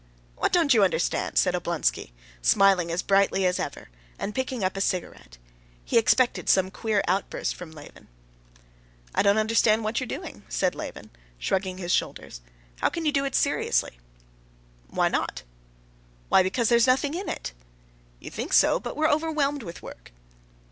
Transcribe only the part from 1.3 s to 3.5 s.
said Oblonsky, smiling as brightly